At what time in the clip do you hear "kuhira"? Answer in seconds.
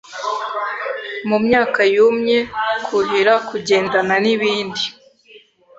2.85-3.33